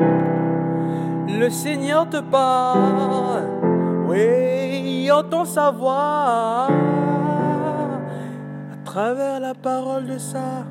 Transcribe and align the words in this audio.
Le 0.00 1.48
Seigneur 1.48 2.08
te 2.08 2.20
parle, 2.20 3.44
oui, 4.08 5.10
entend 5.10 5.44
sa 5.44 5.70
voix 5.70 6.68
à 8.72 8.76
travers 8.84 9.40
la 9.40 9.54
parole 9.54 10.06
de 10.06 10.18
ça. 10.18 10.64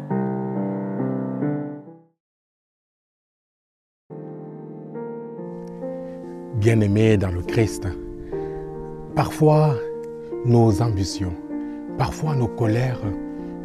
Bien-aimés 6.55 7.18
dans 7.18 7.32
le 7.32 7.41
Christ, 7.41 7.88
parfois 9.16 9.75
nos 10.46 10.82
ambitions, 10.82 11.34
parfois 11.98 12.36
nos 12.36 12.48
colères 12.48 13.02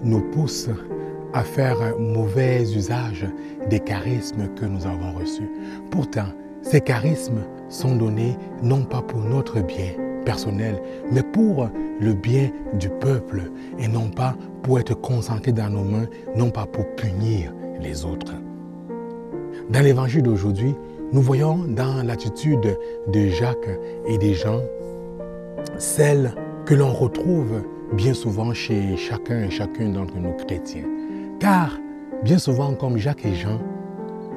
nous 0.02 0.20
poussent 0.30 0.70
à 1.34 1.42
faire 1.42 1.76
mauvais 1.98 2.62
usage 2.62 3.26
des 3.68 3.80
charismes 3.80 4.48
que 4.54 4.64
nous 4.64 4.86
avons 4.86 5.12
reçus. 5.12 5.50
Pourtant, 5.90 6.28
ces 6.62 6.80
charismes 6.80 7.42
sont 7.68 7.96
donnés 7.96 8.36
non 8.62 8.84
pas 8.84 9.02
pour 9.02 9.20
notre 9.20 9.60
bien 9.60 9.92
personnel, 10.24 10.80
mais 11.12 11.22
pour 11.22 11.68
le 12.00 12.14
bien 12.14 12.50
du 12.78 12.88
peuple 12.88 13.42
et 13.78 13.88
non 13.88 14.08
pas 14.08 14.34
pour 14.62 14.78
être 14.78 14.94
concentrés 14.94 15.52
dans 15.52 15.68
nos 15.68 15.84
mains, 15.84 16.06
non 16.36 16.50
pas 16.50 16.66
pour 16.66 16.86
punir 16.94 17.52
les 17.80 18.04
autres. 18.04 18.32
Dans 19.68 19.80
l'évangile 19.80 20.22
d'aujourd'hui, 20.22 20.74
nous 21.12 21.20
voyons 21.20 21.64
dans 21.68 22.02
l'attitude 22.02 22.78
de 23.08 23.28
Jacques 23.28 23.78
et 24.06 24.18
des 24.18 24.34
gens 24.34 24.62
celle 25.78 26.34
que 26.64 26.74
l'on 26.74 26.92
retrouve 26.92 27.62
bien 27.92 28.14
souvent 28.14 28.54
chez 28.54 28.96
chacun 28.96 29.44
et 29.44 29.50
chacune 29.50 29.92
d'entre 29.92 30.16
nous 30.16 30.32
chrétiens. 30.32 30.84
Car, 31.44 31.78
bien 32.22 32.38
souvent, 32.38 32.72
comme 32.72 32.96
Jacques 32.96 33.26
et 33.26 33.34
Jean, 33.34 33.60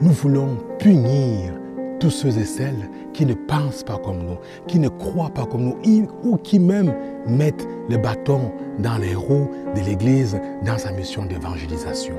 nous 0.02 0.12
voulons 0.12 0.58
punir 0.78 1.54
tous 2.02 2.10
ceux 2.10 2.38
et 2.38 2.44
celles 2.44 2.90
qui 3.14 3.26
ne 3.26 3.34
pensent 3.34 3.84
pas 3.84 3.98
comme 3.98 4.26
nous, 4.26 4.36
qui 4.68 4.78
ne 4.78 4.90
croient 4.90 5.30
pas 5.30 5.46
comme 5.46 5.64
nous, 5.64 5.78
ou 6.26 6.36
qui 6.36 6.60
même 6.60 6.94
mettent 7.26 7.66
le 7.88 7.96
bâton 7.96 8.52
dans 8.80 8.98
les 8.98 9.16
roues 9.16 9.50
de 9.74 9.80
l'Église 9.80 10.38
dans 10.66 10.78
sa 10.78 10.92
mission 10.92 11.24
d'évangélisation. 11.24 12.16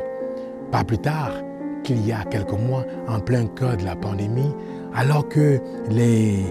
Pas 0.71 0.85
plus 0.85 0.97
tard 0.97 1.33
qu'il 1.85 2.07
y 2.07 2.11
a 2.11 2.25
quelques 2.25 2.59
mois, 2.59 2.87
en 3.09 3.21
plein 3.21 3.45
cœur 3.45 3.77
de 3.77 3.85
la 3.85 3.95
pandémie, 3.95 4.55
alors 4.95 5.29
que 5.29 5.61
les 5.91 6.47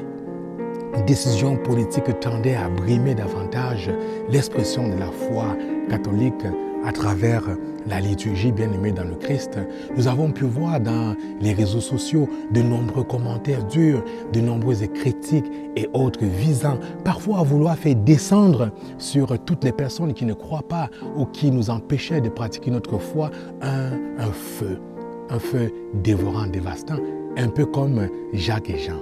décisions 1.08 1.58
politiques 1.58 2.20
tendaient 2.20 2.54
à 2.54 2.70
brimer 2.70 3.16
davantage 3.16 3.90
l'expression 4.30 4.90
de 4.90 5.00
la 5.00 5.08
foi 5.08 5.58
catholique 5.90 6.46
à 6.86 6.92
travers 6.92 7.44
la 7.88 8.00
liturgie 8.00 8.52
bien-aimée 8.52 8.92
dans 8.92 9.04
le 9.04 9.16
Christ, 9.16 9.58
nous 9.96 10.08
avons 10.08 10.32
pu 10.32 10.44
voir 10.44 10.80
dans 10.80 11.16
les 11.40 11.54
réseaux 11.54 11.82
sociaux 11.82 12.28
de 12.52 12.62
nombreux 12.62 13.04
commentaires 13.04 13.64
durs, 13.66 14.04
de 14.34 14.40
nombreuses 14.40 14.86
critiques 14.94 15.46
et 15.76 15.88
autres 15.94 16.24
visant 16.24 16.78
parfois 17.04 17.40
à 17.40 17.44
vouloir 17.44 17.78
faire 17.78 17.96
descendre 17.96 18.72
sur 18.98 19.38
toutes 19.46 19.64
les 19.64 19.72
personnes 19.72 20.14
qui 20.14 20.26
ne 20.26 20.34
croient 20.34 20.68
pas 20.68 20.90
ou 21.16 21.26
qui 21.26 21.52
nous 21.52 21.70
empêchaient 21.70 22.22
de 22.22 22.30
pratiquer 22.30 22.72
notre 22.72 22.98
foi 22.98 23.32
un, 23.62 23.92
un 24.20 24.32
feu, 24.32 24.80
un 25.30 25.40
feu 25.40 25.72
dévorant, 26.04 26.48
dévastant, 26.48 26.98
un 27.38 27.48
peu 27.48 27.66
comme 27.66 28.08
Jacques 28.34 28.70
et 28.70 28.80
Jean. 28.80 29.02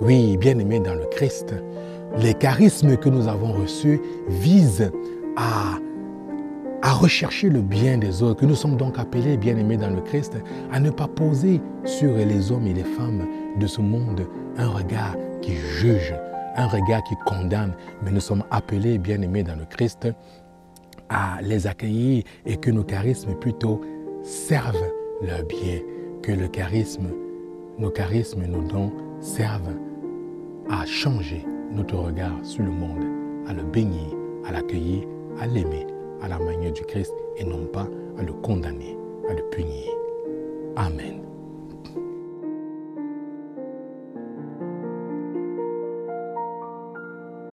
Oui, 0.00 0.36
bien-aimés 0.36 0.80
dans 0.80 0.94
le 0.94 1.06
Christ, 1.10 1.54
les 2.18 2.34
charismes 2.34 2.96
que 2.96 3.08
nous 3.08 3.28
avons 3.28 3.52
reçus 3.52 4.00
visent 4.28 4.90
à 5.36 5.78
à 6.82 6.92
rechercher 6.92 7.48
le 7.48 7.60
bien 7.60 7.96
des 7.96 8.22
autres, 8.22 8.40
que 8.40 8.46
nous 8.46 8.56
sommes 8.56 8.76
donc 8.76 8.98
appelés, 8.98 9.36
bien-aimés 9.36 9.76
dans 9.76 9.90
le 9.90 10.00
Christ, 10.00 10.36
à 10.72 10.80
ne 10.80 10.90
pas 10.90 11.06
poser 11.06 11.60
sur 11.84 12.14
les 12.16 12.50
hommes 12.50 12.66
et 12.66 12.74
les 12.74 12.84
femmes 12.84 13.26
de 13.58 13.66
ce 13.68 13.80
monde 13.80 14.26
un 14.56 14.68
regard 14.68 15.16
qui 15.40 15.54
juge, 15.54 16.14
un 16.56 16.66
regard 16.66 17.02
qui 17.04 17.14
condamne, 17.24 17.74
mais 18.02 18.10
nous 18.10 18.20
sommes 18.20 18.44
appelés, 18.50 18.98
bien-aimés 18.98 19.44
dans 19.44 19.54
le 19.54 19.64
Christ, 19.64 20.08
à 21.08 21.40
les 21.40 21.68
accueillir 21.68 22.24
et 22.46 22.56
que 22.56 22.70
nos 22.70 22.84
charismes 22.84 23.34
plutôt 23.34 23.80
servent 24.22 24.90
leur 25.22 25.44
bien, 25.44 25.78
que 26.20 26.32
le 26.32 26.48
charisme, 26.48 27.08
nos 27.78 27.90
charismes, 27.90 28.44
nos 28.46 28.62
dons 28.62 28.92
servent 29.20 29.76
à 30.68 30.84
changer 30.84 31.46
notre 31.70 31.96
regard 31.96 32.38
sur 32.42 32.64
le 32.64 32.70
monde, 32.70 33.04
à 33.46 33.52
le 33.52 33.62
bénir, 33.62 34.08
à 34.46 34.52
l'accueillir, 34.52 35.04
à 35.40 35.46
l'aimer 35.46 35.86
à 36.22 36.28
la 36.28 36.38
manière 36.38 36.72
du 36.72 36.82
Christ 36.82 37.12
et 37.36 37.44
non 37.44 37.66
pas 37.66 37.88
à 38.18 38.22
le 38.22 38.32
condamner, 38.32 38.96
à 39.28 39.34
le 39.34 39.42
punir. 39.50 39.90
Amen. 40.76 41.21